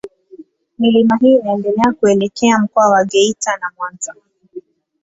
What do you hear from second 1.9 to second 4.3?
kuelekea Mkoa wa Geita na Mwanza.